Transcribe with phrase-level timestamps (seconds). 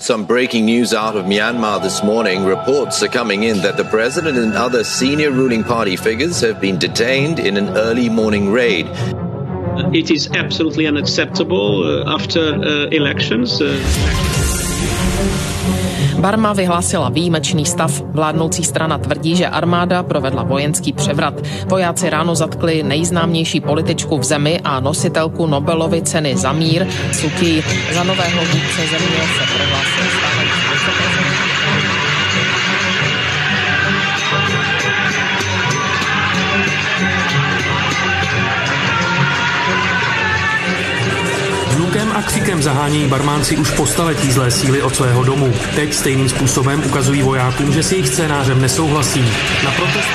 [0.00, 2.46] Some breaking news out of Myanmar this morning.
[2.46, 6.78] Reports are coming in that the president and other senior ruling party figures have been
[6.78, 8.86] detained in an early morning raid.
[9.92, 13.60] It is absolutely unacceptable uh, after uh, elections.
[13.60, 14.49] Uh...
[16.20, 18.02] Barma vyhlásila výjimečný stav.
[18.12, 21.34] Vládnoucí strana tvrdí, že armáda provedla vojenský převrat.
[21.66, 27.64] Vojáci ráno zatkli nejznámější političku v zemi a nositelku Nobelovy ceny za mír, Suki.
[27.94, 31.29] Za nového vůdce země se prohlásil stávající
[42.30, 45.52] křikem zahánějí barmánci už po staletí zlé síly od svého domu.
[45.74, 49.24] Teď stejným způsobem ukazují vojákům, že s jejich scénářem nesouhlasí.
[49.64, 50.08] Na protest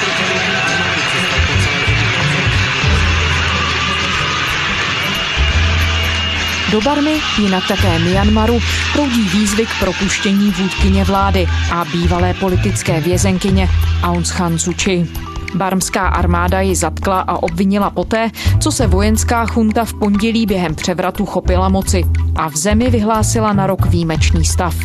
[6.72, 8.60] Do Barmy, jinak také Myanmaru,
[8.94, 13.70] proudí výzvy k propuštění vůdkyně vlády a bývalé politické vězenkyně
[14.04, 15.08] Aung San Suu Kyi.
[15.56, 18.30] Barmská armáda ji zatkla a obvinila poté,
[18.60, 22.04] co se vojenská chunta v pondělí během převratu chopila moci
[22.36, 24.76] a v zemi vyhlásila na rok výjimečný stav.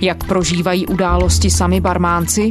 [0.00, 2.50] Jak prožívají události sami barmánci?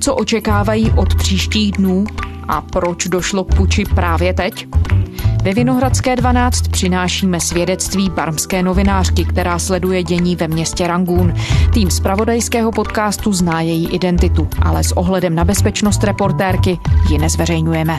[0.00, 2.04] Co očekávají od příštích dnů?
[2.48, 4.66] A proč došlo k puči právě teď?
[5.42, 11.34] Ve Vinohradské 12 přinášíme svědectví barmské novinářky, která sleduje dění ve městě Rangoon.
[11.72, 16.78] Tým zpravodajského podcastu zná její identitu, ale s ohledem na bezpečnost reportérky
[17.10, 17.98] ji nezveřejňujeme.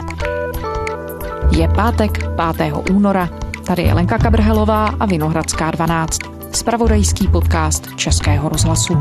[1.56, 2.24] Je pátek
[2.56, 2.72] 5.
[2.90, 3.28] února.
[3.66, 6.18] Tady je Lenka Kabrhelová a Vinohradská 12.
[6.52, 8.94] Spravodajský podcast Českého rozhlasu.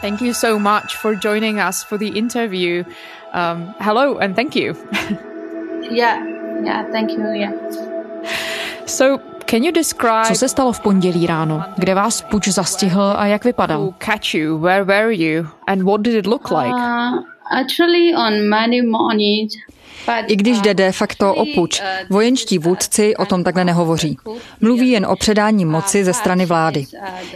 [0.00, 2.84] Thank you so much for joining us for the interview.
[3.34, 4.74] Um, hello and thank you.
[5.90, 6.18] Yeah,
[6.64, 7.52] yeah, thank you, yeah.
[8.86, 11.62] So, can you describe Co se stalo v pondělí ráno?
[11.76, 13.80] Kde vás puč zastihl a jak vypadal?
[13.80, 14.58] who catch you?
[14.58, 15.46] Where were you?
[15.66, 16.72] And what did it look like?
[16.72, 17.22] Uh,
[17.60, 19.48] actually, on Monday morning,
[20.26, 24.18] I když jde de facto o puč, vojenští vůdci o tom takhle nehovoří.
[24.60, 26.86] Mluví jen o předání moci ze strany vlády.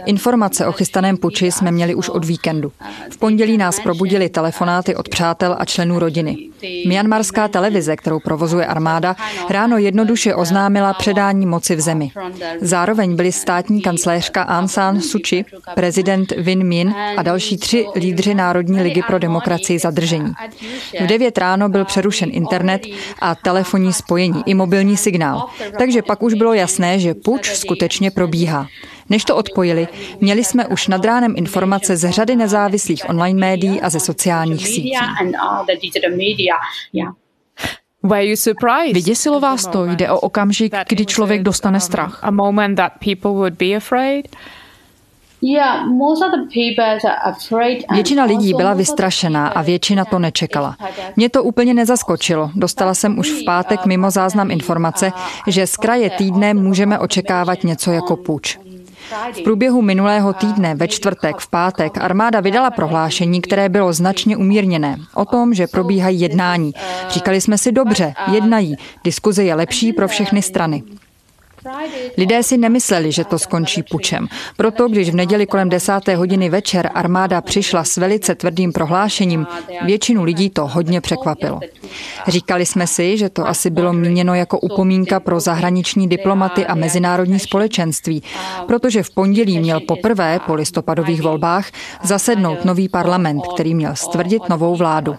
[0.05, 2.71] Informace o chystaném puči jsme měli už od víkendu.
[3.11, 6.37] V pondělí nás probudili telefonáty od přátel a členů rodiny.
[6.87, 9.15] Myanmarská televize, kterou provozuje armáda,
[9.49, 12.11] ráno jednoduše oznámila předání moci v zemi.
[12.61, 15.45] Zároveň byli státní kancléřka Aung San Suu Kyi,
[15.75, 20.33] prezident Win Min a další tři lídři Národní ligy pro demokracii zadržení.
[21.01, 22.54] V 9 ráno byl přerušen internet
[23.19, 25.49] a telefonní spojení i mobilní signál.
[25.77, 28.67] Takže pak už bylo jasné, že puč skutečně probíhá.
[29.09, 29.87] Než to odpojili,
[30.21, 34.93] měli jsme už nad ránem informace ze řady nezávislých online médií a ze sociálních sítí.
[38.93, 39.85] Vyděsilo vás to?
[39.85, 42.19] Jde o okamžik, kdy člověk dostane strach.
[47.91, 50.75] Většina lidí byla vystrašená a většina to nečekala.
[51.15, 52.51] Mě to úplně nezaskočilo.
[52.55, 55.11] Dostala jsem už v pátek mimo záznam informace,
[55.47, 58.57] že z kraje týdne můžeme očekávat něco jako půjč.
[59.33, 64.97] V průběhu minulého týdne ve čtvrtek, v pátek armáda vydala prohlášení, které bylo značně umírněné
[65.13, 66.71] o tom, že probíhají jednání.
[67.09, 70.83] Říkali jsme si dobře, jednají, diskuze je lepší pro všechny strany.
[72.17, 74.27] Lidé si nemysleli, že to skončí pučem.
[74.57, 79.47] Proto, když v neděli kolem desáté hodiny večer armáda přišla s velice tvrdým prohlášením,
[79.85, 81.59] většinu lidí to hodně překvapilo.
[82.27, 87.39] Říkali jsme si, že to asi bylo míněno jako upomínka pro zahraniční diplomaty a mezinárodní
[87.39, 88.23] společenství,
[88.67, 91.69] protože v pondělí měl poprvé po listopadových volbách
[92.03, 95.15] zasednout nový parlament, který měl stvrdit novou vládu.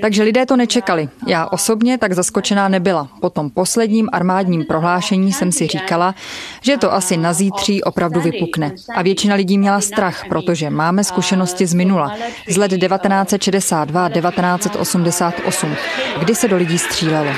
[0.00, 1.08] Takže lidé to nečekali.
[1.26, 3.08] Já osobně tak zaskočená nebyla.
[3.20, 4.87] Po tom posledním armádním prohlášení
[5.32, 6.14] jsem si říkala,
[6.62, 8.72] že to asi na zítří opravdu vypukne.
[8.94, 12.16] A většina lidí měla strach, protože máme zkušenosti z minula,
[12.48, 15.76] z let 1962 a 1988,
[16.18, 17.32] kdy se do lidí střílelo.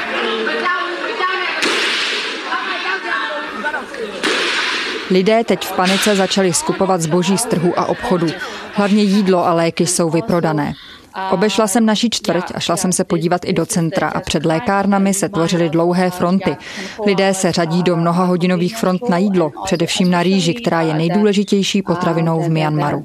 [5.10, 8.26] Lidé teď v panice začali skupovat zboží z trhu a obchodu.
[8.74, 10.74] Hlavně jídlo a léky jsou vyprodané.
[11.30, 15.14] Obešla jsem naší čtvrť a šla jsem se podívat i do centra a před lékárnami
[15.14, 16.56] se tvořily dlouhé fronty.
[17.06, 21.82] Lidé se řadí do mnoha hodinových front na jídlo, především na rýži, která je nejdůležitější
[21.82, 23.04] potravinou v Myanmaru.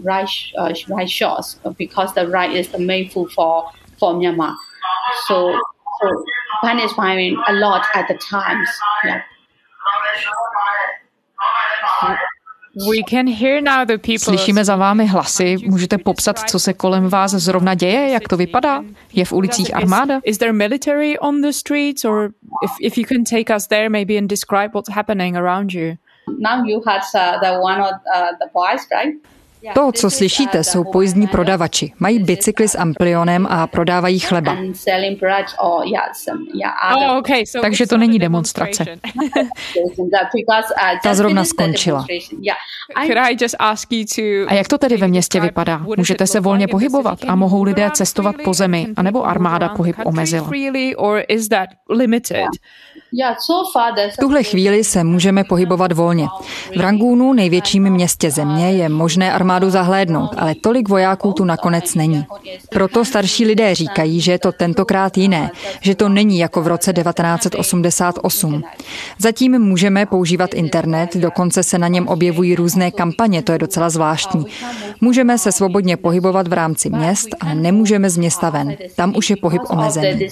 [14.18, 15.56] Slyšíme za vámi hlasy.
[15.66, 18.10] Můžete popsat, co se kolem vás zrovna děje?
[18.10, 18.83] Jak to vypadá?
[19.13, 20.19] Je v ulicích armáda?
[20.24, 22.31] Is there military on the streets or
[22.63, 25.95] if, if you can take us there maybe and describe what's happening around you?
[26.39, 29.13] Now you had uh, the one of uh, the boys, right?
[29.74, 31.92] To, co slyšíte, jsou pojízdní prodavači.
[32.00, 34.58] Mají bicykly s amplionem a prodávají chleba.
[36.98, 37.18] Oh,
[37.62, 38.86] Takže to není demonstrace.
[41.04, 42.06] Ta zrovna skončila.
[44.48, 45.78] A jak to tedy ve městě vypadá?
[45.98, 50.48] Můžete se volně pohybovat a mohou lidé cestovat po zemi, anebo armáda pohyb omezila?
[54.14, 56.28] V tuhle chvíli se můžeme pohybovat volně.
[56.78, 62.26] V Rangúnu, největším městě země, je možné armádu zahlédnout, ale tolik vojáků tu nakonec není.
[62.70, 65.52] Proto starší lidé říkají, že je to tentokrát jiné,
[65.82, 68.64] že to není jako v roce 1988.
[69.20, 74.46] Zatím můžeme používat internet, dokonce se na něm objevují různé kampaně, to je docela zvláštní.
[75.02, 78.76] Můžeme se svobodně pohybovat v rámci měst, ale nemůžeme z města ven.
[78.96, 80.28] Tam už je pohyb omezený.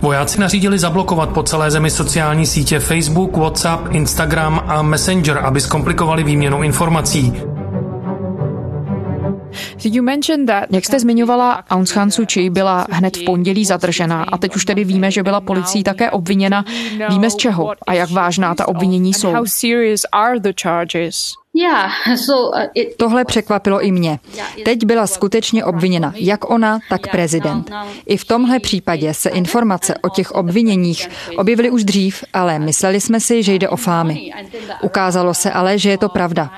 [0.00, 6.24] Vojáci nařídili zablokovat po celé zemi sociální sítě Facebook, WhatsApp, Instagram a Messenger, aby zkomplikovali
[6.24, 7.32] výměnu informací.
[10.70, 14.64] Jak jste zmiňovala, Aung San Suu Kyi byla hned v pondělí zadržena a teď už
[14.64, 16.64] tedy víme, že byla policií také obviněna.
[17.08, 19.32] Víme z čeho a jak vážná ta obvinění jsou.
[22.32, 22.62] Uh,
[22.96, 24.18] Tohle překvapilo i mě.
[24.64, 27.70] Teď byla skutečně obviněna jak ona, tak prezident.
[28.06, 33.20] I v tomhle případě se informace o těch obviněních objevily už dřív, ale mysleli jsme
[33.20, 34.30] si, že jde o fámy.
[34.82, 36.50] Ukázalo se ale, že je to pravda.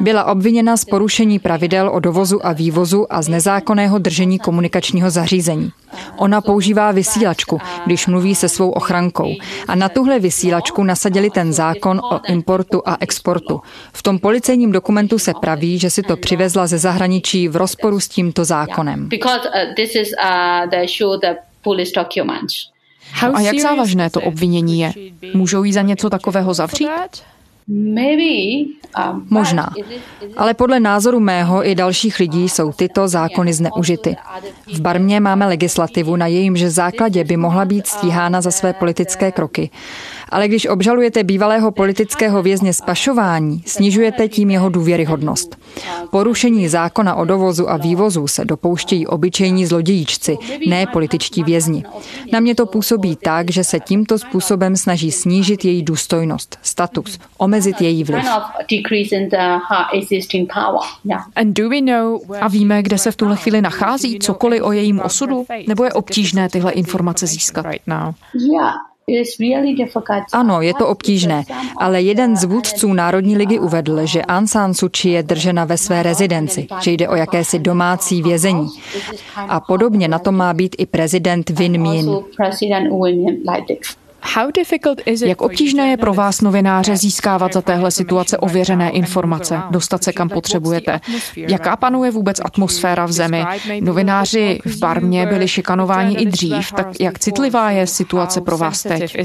[0.00, 5.70] Byla obviněna z porušení pravidel o dovozu a vývozu a z nezákonného držení komunikačního zařízení.
[6.16, 9.34] Ona používá vysílačku, když mluví se svou ochrankou.
[9.68, 13.60] A na tuhle vysílačku nasadili ten zákon o importu a exportu.
[13.92, 18.08] V tom policejním dokumentu se praví, že si to přivezla ze zahraničí v rozporu s
[18.08, 19.08] tímto zákonem.
[23.22, 24.92] Uh, a jak závažné to obvinění je?
[25.34, 26.88] Můžou jí za něco takového zavřít?
[29.30, 29.70] Možná.
[30.36, 34.16] Ale podle názoru mého i dalších lidí jsou tyto zákony zneužity.
[34.74, 39.70] V Barmě máme legislativu, na jejímž základě by mohla být stíhána za své politické kroky.
[40.30, 45.56] Ale když obžalujete bývalého politického vězně z pašování, snižujete tím jeho důvěryhodnost.
[46.10, 51.84] Porušení zákona o dovozu a vývozu se dopouštějí obyčejní zlodějíčci, ne političtí vězni.
[52.32, 57.80] Na mě to působí tak, že se tímto způsobem snaží snížit její důstojnost, status, omezit
[57.80, 58.24] její vliv.
[62.40, 65.46] A víme, kde se v tuhle chvíli nachází, cokoliv o jejím osudu?
[65.68, 67.66] Nebo je obtížné tyhle informace získat?
[70.32, 71.44] Ano, je to obtížné,
[71.76, 75.76] ale jeden z vůdců Národní ligy uvedl, že Aung San Suu Kyi je držena ve
[75.76, 78.68] své rezidenci, že jde o jakési domácí vězení.
[79.48, 82.10] A podobně na to má být i prezident Win Min.
[85.24, 90.28] Jak obtížné je pro vás, novináře, získávat za téhle situace ověřené informace, dostat se kam
[90.28, 91.00] potřebujete?
[91.36, 93.44] Jaká panuje vůbec atmosféra v zemi?
[93.80, 99.16] Novináři v Barmě byli šikanováni i dřív, tak jak citlivá je situace pro vás teď?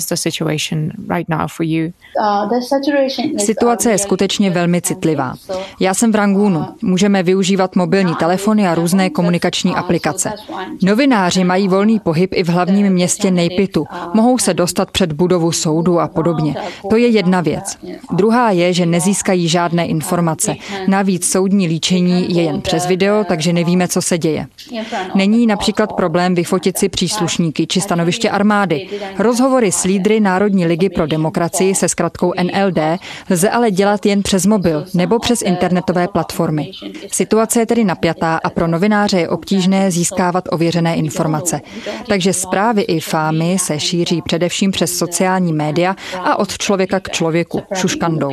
[3.38, 5.33] Situace je skutečně velmi citlivá.
[5.80, 6.65] Já jsem v Rangúnu.
[6.81, 10.31] Můžeme využívat mobilní telefony a různé komunikační aplikace.
[10.83, 13.86] Novináři mají volný pohyb i v hlavním městě Nejpitu.
[14.13, 16.55] Mohou se dostat před budovu soudu a podobně.
[16.89, 17.77] To je jedna věc.
[18.11, 20.56] Druhá je, že nezískají žádné informace.
[20.87, 24.47] Navíc soudní líčení je jen přes video, takže nevíme, co se děje.
[25.15, 28.87] Není například problém vyfotit si příslušníky či stanoviště armády.
[29.19, 32.99] Rozhovory s lídry Národní ligy pro demokracii se zkratkou NLD
[33.30, 36.71] lze ale dělat jen přes mobil nebo přes internetové platformy.
[37.11, 41.61] Situace je tedy napjatá a pro novináře je obtížné získávat ověřené informace.
[42.07, 47.61] Takže zprávy i fámy se šíří především přes sociální média a od člověka k člověku,
[47.75, 48.29] šuškandou.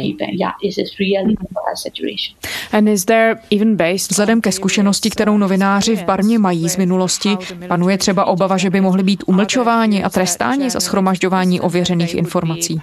[4.11, 7.37] Vzhledem ke zkušenosti, kterou novináři v Barmě mají z minulosti,
[7.69, 12.81] panuje třeba obava, že by mohli být umlčováni a trestáni za schromažďování ověřených informací.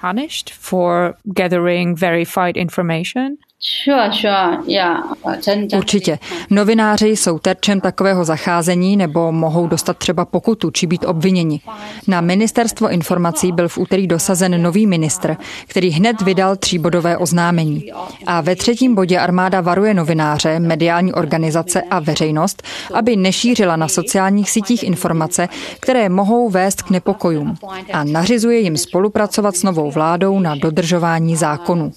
[5.77, 6.19] Určitě.
[6.49, 11.61] Novináři jsou terčem takového zacházení nebo mohou dostat třeba pokutu či být obviněni.
[12.07, 15.37] Na ministerstvo informací byl v úterý dosazen nový ministr,
[15.67, 17.91] který hned vydal tříbodové oznámení.
[18.25, 22.63] A ve třetím bodě armáda varuje novináře, mediální organizace a veřejnost,
[22.93, 25.49] aby nešířila na sociálních sítích informace,
[25.79, 27.55] které mohou vést k nepokojům.
[27.93, 31.91] A nařizuje jim spolupracovat s novou vládou na dodržování zákonů.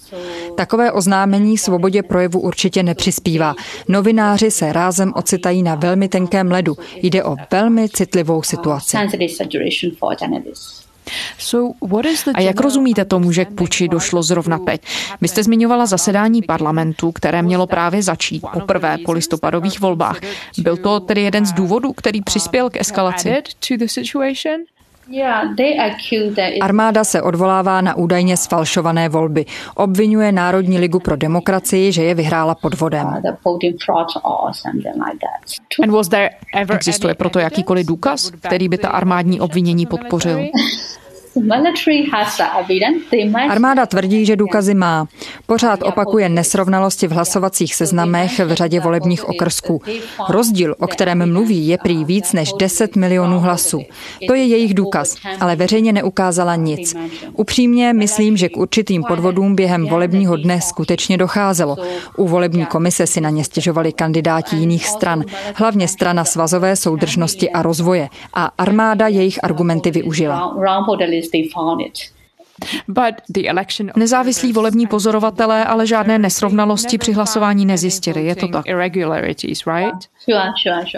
[0.55, 3.55] Takové oznámení svobodě projevu určitě nepřispívá.
[3.87, 6.77] Novináři se rázem ocitají na velmi tenkém ledu.
[6.95, 8.97] Jde o velmi citlivou situaci.
[12.35, 14.81] A jak rozumíte tomu, že k puči došlo zrovna teď?
[15.21, 20.19] Vy jste zmiňovala zasedání parlamentu, které mělo právě začít poprvé po listopadových volbách.
[20.57, 23.35] Byl to tedy jeden z důvodů, který přispěl k eskalaci?
[26.61, 29.45] Armáda se odvolává na údajně sfalšované volby.
[29.75, 33.21] Obvinuje Národní ligu pro demokracii, že je vyhrála podvodem.
[36.69, 40.39] Existuje proto jakýkoliv důkaz, který by ta armádní obvinění podpořil?
[43.49, 45.07] Armáda tvrdí, že důkazy má.
[45.45, 49.81] Pořád opakuje nesrovnalosti v hlasovacích seznamech v řadě volebních okrsků.
[50.29, 53.81] Rozdíl, o kterém mluví, je prý víc než 10 milionů hlasů.
[54.27, 56.95] To je jejich důkaz, ale veřejně neukázala nic.
[57.33, 61.75] Upřímně myslím, že k určitým podvodům během volebního dne skutečně docházelo.
[62.17, 65.23] U volební komise si na ně stěžovali kandidáti jiných stran,
[65.55, 68.09] hlavně strana svazové soudržnosti a rozvoje.
[68.33, 70.55] A armáda jejich argumenty využila.
[73.95, 78.65] Nezávislí volební pozorovatelé ale žádné nesrovnalosti při hlasování nezjistili, je to tak?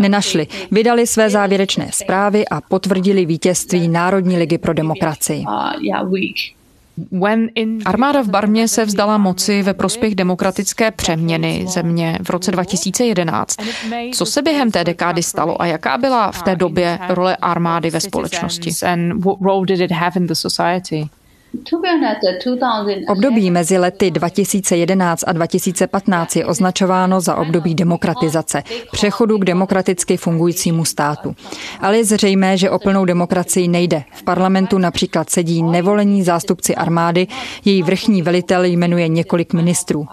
[0.02, 0.48] Nenašli.
[0.72, 5.44] Vydali své závěrečné zprávy a potvrdili vítězství Národní ligy pro demokracii.
[7.86, 13.56] Armáda v Barmě se vzdala moci ve prospěch demokratické přeměny země v roce 2011.
[14.14, 18.00] Co se během té dekády stalo a jaká byla v té době role armády ve
[18.02, 18.72] společnosti?
[23.08, 30.86] Období mezi lety 2011 a 2015 je označováno za období demokratizace, přechodu k demokraticky fungujícímu
[30.86, 31.36] státu.
[31.82, 34.04] Ale je zřejmé, že o plnou demokracii nejde.
[34.12, 37.28] V parlamentu například sedí nevolení zástupci armády,
[37.66, 40.08] její vrchní velitel jmenuje několik ministrů.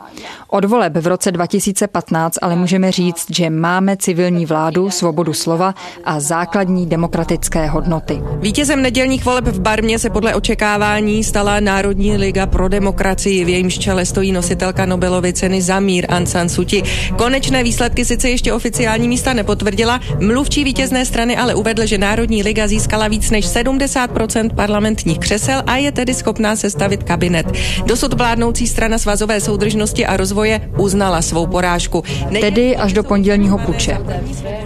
[0.54, 6.20] Od voleb v roce 2015 ale můžeme říct, že máme civilní vládu, svobodu slova a
[6.20, 8.22] základní demokratické hodnoty.
[8.40, 13.78] Vítězem nedělních voleb v Barmě se podle očekávání stala Národní liga pro demokracii, v jejímž
[13.78, 16.82] čele stojí nositelka Nobelovy ceny za mír Aung San Suu Kyi.
[17.16, 22.68] Konečné výsledky sice ještě oficiální místa nepotvrdila, mluvčí vítězné strany ale uvedl, že Národní liga
[22.68, 27.46] získala víc než 70% parlamentních křesel a je tedy schopná sestavit kabinet.
[27.86, 30.41] Dosud vládnoucí strana svazové soudržnosti a rozvoje
[30.78, 32.02] uznala svou porážku.
[32.40, 33.98] Tedy až do pondělního puče.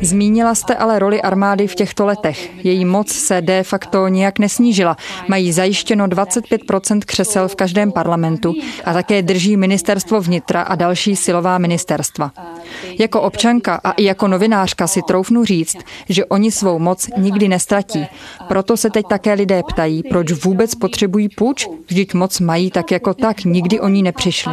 [0.02, 2.64] Zmínila jste ale roli armády v těchto letech.
[2.64, 4.96] Její moc se de facto nijak nesnížila.
[5.28, 8.54] Mají zajištěno 25 25 křesel v každém parlamentu
[8.84, 12.30] a také drží ministerstvo vnitra a další silová ministerstva.
[12.98, 15.76] Jako občanka a i jako novinářka si troufnu říct,
[16.08, 18.06] že oni svou moc nikdy nestratí.
[18.48, 23.14] Proto se teď také lidé ptají, proč vůbec potřebují půjč, vždyť moc mají tak jako
[23.14, 24.52] tak, nikdy oni nepřišli.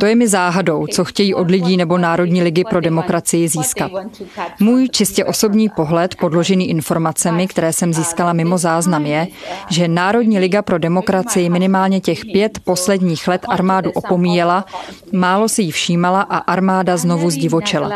[0.00, 3.90] To je mi záhadou, co chtějí od lidí nebo Národní ligy pro demokracii získat.
[4.60, 9.26] Můj čistě osobní pohled, podložený informacemi, které jsem získala mimo záznam, je,
[9.70, 14.64] že Národní liga pro demokracii minimálně těch pět posledních let armádu opomíjela,
[15.12, 17.90] málo si jí všímala a armáda znovu zdivočela.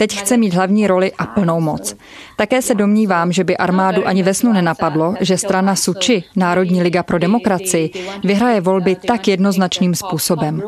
[0.00, 1.96] Teď chce mít hlavní roli a plnou moc.
[2.36, 7.02] Také se domnívám, že by armádu ani ve snu nenapadlo, že strana Suči, Národní liga
[7.02, 7.90] pro demokracii,
[8.24, 10.62] vyhraje volby tak jednoznačným způsobem.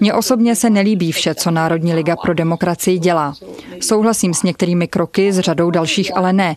[0.00, 3.34] Mně osobně se nelíbí vše, co Národní liga pro demokracii dělá.
[3.80, 6.56] Souhlasím s některými kroky, s řadou dalších ale ne.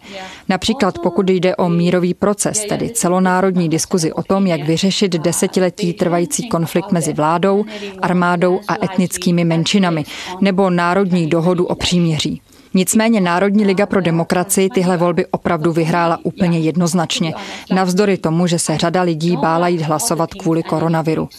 [0.50, 6.50] Například pokud jde o mírový proces, tedy celonárodní diskuzi o tom, jak vyřešit desetiletí trvající
[6.50, 7.66] konflikt mezi vládou,
[8.02, 10.04] armádou a etnickými menšinami,
[10.42, 12.42] nebo národní dohodu o příměří nevěří.
[12.74, 17.34] Nicméně Národní liga pro demokracii tyhle volby opravdu vyhrála úplně jednoznačně,
[17.74, 21.30] navzdory tomu, že se řada lidí bála jít hlasovat kvůli koronaviru.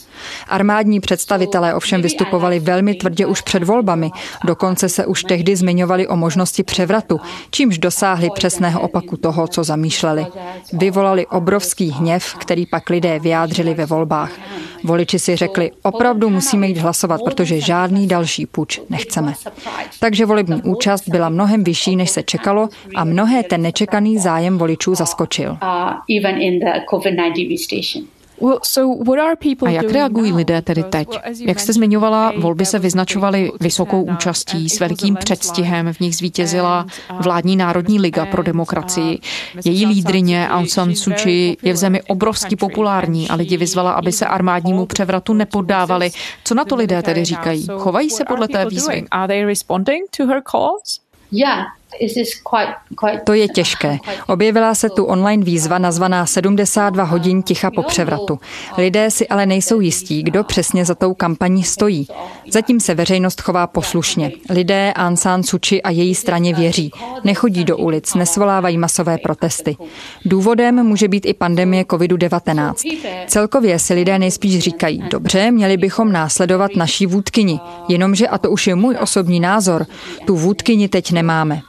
[0.49, 4.11] Armádní představitelé ovšem vystupovali velmi tvrdě už před volbami,
[4.45, 7.21] dokonce se už tehdy zmiňovali o možnosti převratu,
[7.51, 10.27] čímž dosáhli přesného opaku toho, co zamýšleli.
[10.73, 14.31] Vyvolali obrovský hněv, který pak lidé vyjádřili ve volbách.
[14.85, 19.35] Voliči si řekli, opravdu musíme jít hlasovat, protože žádný další puč nechceme.
[20.01, 24.95] Takže volební účast byla mnohem vyšší, než se čekalo a mnohé ten nečekaný zájem voličů
[24.95, 25.59] zaskočil.
[29.69, 31.09] A jak reagují lidé tedy teď?
[31.39, 36.87] Jak jste zmiňovala, volby se vyznačovaly vysokou účastí, s velikým předstihem, v nich zvítězila
[37.21, 39.19] vládní Národní liga pro demokracii.
[39.65, 44.13] Její lídrině Aung San Suu Kyi je v zemi obrovsky populární a lidi vyzvala, aby
[44.13, 46.11] se armádnímu převratu nepoddávali.
[46.45, 47.67] Co na to lidé tedy říkají?
[47.77, 49.05] Chovají se podle té výzvy?
[53.25, 53.99] To je těžké.
[54.29, 58.39] Objevila se tu online výzva nazvaná 72 hodin ticha po převratu.
[58.79, 62.09] Lidé si ale nejsou jistí, kdo přesně za tou kampaní stojí.
[62.51, 64.33] Zatím se veřejnost chová poslušně.
[64.51, 66.91] Lidé Aung San Suu Kyi a její straně věří.
[67.25, 69.77] Nechodí do ulic, nesvolávají masové protesty.
[70.25, 72.75] Důvodem může být i pandemie COVID-19.
[73.27, 78.67] Celkově si lidé nejspíš říkají, dobře, měli bychom následovat naší vůdkyni, jenomže, a to už
[78.67, 79.87] je můj osobní názor,
[80.27, 81.63] tu vůdkyni teď nemáme.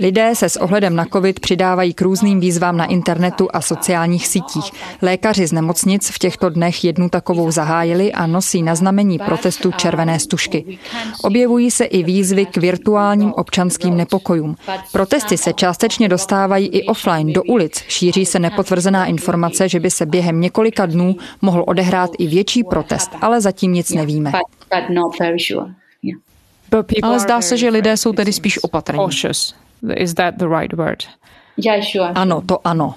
[0.00, 4.70] Lidé se s ohledem na COVID přidávají k různým výzvám na internetu a sociálních sítích.
[5.02, 10.18] Lékaři z nemocnic v těchto dnech jednu takovou zahájili a nosí na znamení protestu červené
[10.18, 10.78] stužky.
[11.22, 14.56] Objevují se i výzvy k virtuálním občanským nepokojům.
[14.92, 17.82] Protesty se částečně dostávají i offline do ulic.
[17.88, 23.10] Šíří se nepotvrzená informace, že by se během několika dnů mohl odehrát i větší protest,
[23.20, 24.32] ale zatím nic nevíme.
[27.02, 28.98] Ale zdá se, že lidé jsou tedy spíš opatrní.
[29.96, 30.98] Is that the right word?
[32.14, 32.94] Ano, to ano.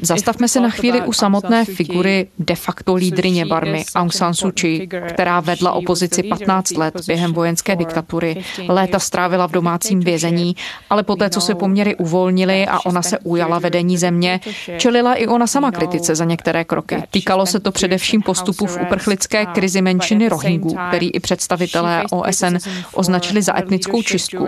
[0.00, 4.88] Zastavme se na chvíli u samotné figury de facto lídryně Barmy Aung San Suu Kyi,
[5.08, 10.56] která vedla opozici 15 let během vojenské diktatury, léta strávila v domácím vězení,
[10.90, 14.40] ale poté, co se poměry uvolnily a ona se ujala vedení země,
[14.78, 16.96] čelila i ona sama kritice za některé kroky.
[17.10, 22.56] Týkalo se to především postupu v uprchlické krizi menšiny Rohingů, který i představitelé OSN
[22.94, 24.46] označili za etnickou čistku.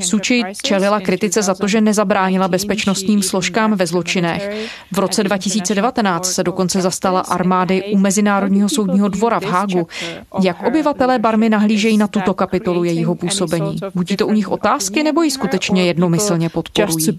[0.00, 4.68] Suu Kyi čelila kritice za to, že nezabránila bezpečnostním složkám ve zločinu zločinech.
[4.92, 9.88] V roce 2019 se dokonce zastala armády u Mezinárodního soudního dvora v Hágu.
[10.42, 13.76] Jak obyvatelé Barmy nahlížejí na tuto kapitolu jejího působení?
[13.94, 17.18] Budí to u nich otázky nebo ji skutečně jednomyslně podporují?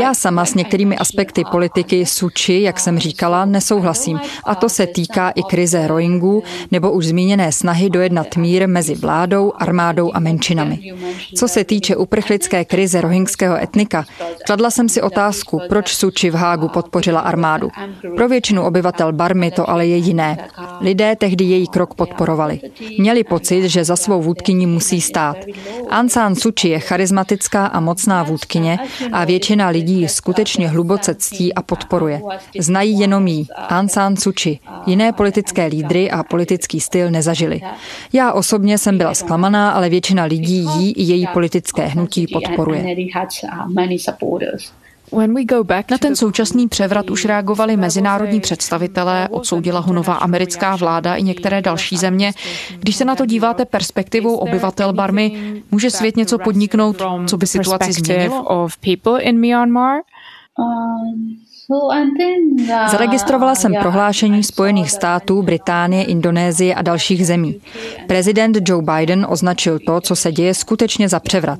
[0.00, 4.20] Já sama s některými aspekty politiky Suči, jak jsem říkala, nesouhlasím.
[4.44, 9.52] A to se týká i krize Rohingů nebo už zmíněné snahy dojednat mír mezi vládou,
[9.56, 10.78] armádou a menšinami.
[11.36, 14.04] Co se týče uprchlické krize rohingského etnika,
[14.46, 17.70] kladla jsem si otázku, proč Suči v Hágu podpořila armádu.
[18.16, 20.48] Pro většinu obyvatel Barmy to ale je jiné.
[20.80, 22.60] Lidé tehdy její krok podporovali.
[22.98, 25.36] Měli pocit, že za svou vůdkyní musí stát.
[25.90, 28.78] Aung San Suu Kyi je charismatická a mocná vůdkyně
[29.12, 32.20] a většina lidí ji skutečně hluboce ctí a podporuje.
[32.58, 34.58] Znají jenom jí, Aung San Suu Kyi.
[34.86, 37.60] Jiné politické lídry a politický styl nezažili.
[38.12, 42.96] Já osobně jsem byla zklamaná, ale většina lidí jí i její politické hnutí podporuje.
[45.90, 51.62] Na ten současný převrat už reagovali mezinárodní představitelé, odsoudila ho nová americká vláda i některé
[51.62, 52.32] další země.
[52.78, 57.92] Když se na to díváte perspektivou obyvatel Barmy, může svět něco podniknout, co by situaci
[57.92, 58.44] změnilo?
[62.90, 67.60] Zaregistrovala jsem prohlášení Spojených států, Británie, Indonésie a dalších zemí.
[68.06, 71.58] Prezident Joe Biden označil to, co se děje skutečně za převrat.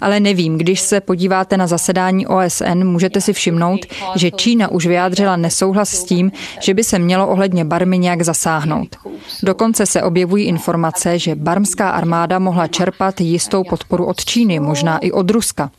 [0.00, 3.80] Ale nevím, když se podíváte na zasedání OSN, můžete si všimnout,
[4.16, 8.96] že Čína už vyjádřila nesouhlas s tím, že by se mělo ohledně Barmy nějak zasáhnout.
[9.42, 15.12] Dokonce se objevují informace, že barmská armáda mohla čerpat jistou podporu od Číny, možná i
[15.12, 15.70] od Ruska.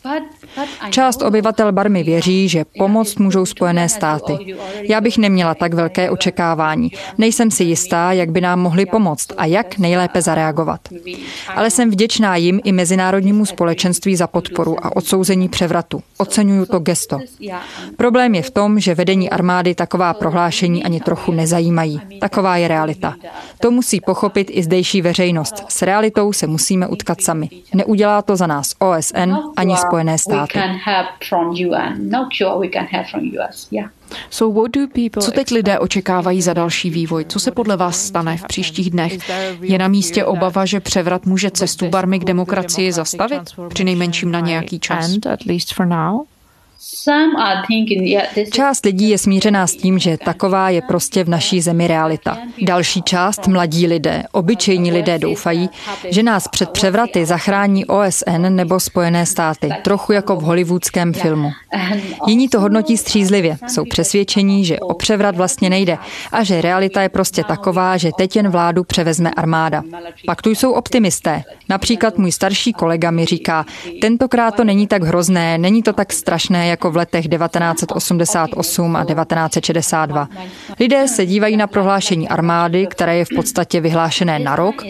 [0.89, 4.33] Část obyvatel Barmy věří, že pomoc můžou Spojené státy.
[4.89, 6.91] Já bych neměla tak velké očekávání.
[7.17, 10.81] Nejsem si jistá, jak by nám mohli pomoct a jak nejlépe zareagovat.
[11.55, 16.03] Ale jsem vděčná jim i mezinárodnímu společenství za podporu a odsouzení převratu.
[16.17, 17.19] Oceňuju to gesto.
[17.97, 22.01] Problém je v tom, že vedení armády taková prohlášení ani trochu nezajímají.
[22.19, 23.15] Taková je realita.
[23.59, 25.65] To musí pochopit i zdejší veřejnost.
[25.69, 27.49] S realitou se musíme utkat sami.
[27.75, 30.59] Neudělá to za nás OSN ani Spojené státy.
[35.21, 37.25] Co teď lidé očekávají za další vývoj?
[37.29, 39.17] Co se podle vás stane v příštích dnech?
[39.61, 43.41] Je na místě obava, že převrat může cestu Barmy k demokracii zastavit?
[43.69, 45.11] Při nejmenším na nějaký čas.
[48.51, 52.37] Část lidí je smířená s tím, že taková je prostě v naší zemi realita.
[52.61, 55.69] Další část, mladí lidé, obyčejní lidé doufají,
[56.09, 61.51] že nás před převraty zachrání OSN nebo Spojené státy, trochu jako v hollywoodském filmu.
[62.27, 65.97] Jiní to hodnotí střízlivě, jsou přesvědčení, že o převrat vlastně nejde
[66.31, 69.83] a že realita je prostě taková, že teď jen vládu převezme armáda.
[70.25, 71.43] Pak tu jsou optimisté.
[71.69, 73.65] Například můj starší kolega mi říká,
[74.01, 80.29] tentokrát to není tak hrozné, není to tak strašné, jako v letech 1988 a 1962.
[80.79, 84.83] Lidé se dívají na prohlášení armády, které je v podstatě vyhlášené na rok,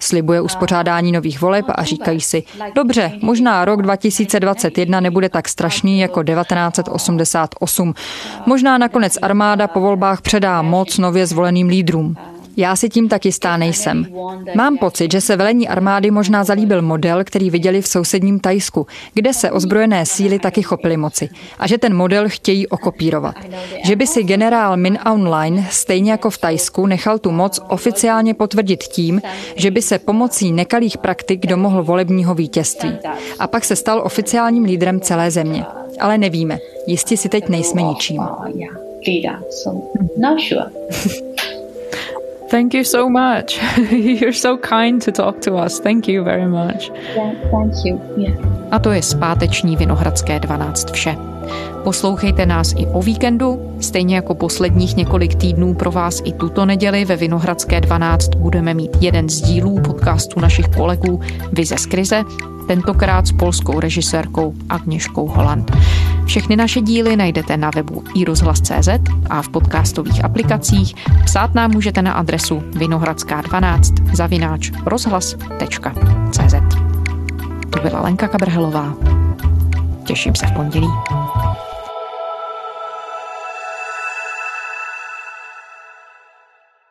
[0.00, 2.42] slibuje uspořádání nových voleb a říkají si,
[2.74, 7.94] dobře, možná rok 2021 nebude tak strašný jako 1988.
[8.46, 12.31] Možná nakonec armáda po volbách předá moc nově zvoleným lídrům.
[12.56, 14.06] Já si tím taky stá nejsem.
[14.54, 19.34] Mám pocit, že se velení armády možná zalíbil model, který viděli v sousedním Tajsku, kde
[19.34, 23.34] se ozbrojené síly taky chopily moci a že ten model chtějí okopírovat.
[23.84, 28.34] Že by si generál Min Aung Hlaing stejně jako v Tajsku nechal tu moc oficiálně
[28.34, 29.22] potvrdit tím,
[29.56, 32.92] že by se pomocí nekalých praktik domohl volebního vítězství.
[33.38, 35.64] A pak se stal oficiálním lídrem celé země.
[36.00, 36.58] Ale nevíme.
[36.86, 38.22] Jistě si teď nejsme ničím.
[42.52, 43.58] Thank you so much.
[43.90, 45.80] You're so kind to talk to us.
[45.80, 46.90] Thank you very much.
[47.16, 48.00] Yeah, thank you.
[48.16, 48.34] Yeah.
[48.70, 51.16] A to je zpáteční Vinohradské 12 vše.
[51.84, 57.04] Poslouchejte nás i o víkendu, stejně jako posledních několik týdnů pro vás i tuto neděli
[57.04, 61.20] ve Vinohradské 12 budeme mít jeden z dílů podcastu našich kolegů
[61.52, 62.22] Vize z krize,
[62.66, 65.72] tentokrát s polskou režisérkou Agněškou Holland.
[66.26, 68.88] Všechny naše díly najdete na webu iRozhlas.cz
[69.30, 70.94] a v podcastových aplikacích.
[71.24, 76.54] Psát nám můžete na adresu vinohradská12 zavináč rozhlas.cz.
[77.70, 78.94] To byla Lenka Kabrhelová.
[80.04, 80.88] Těším se v pondělí.